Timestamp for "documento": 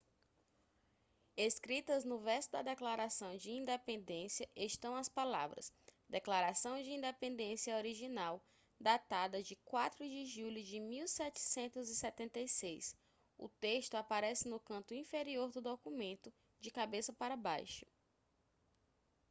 15.61-16.33